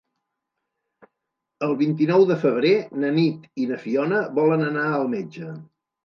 [1.67, 2.71] El vint-i-nou de febrer
[3.03, 5.51] na Nit i na Fiona volen anar al metge.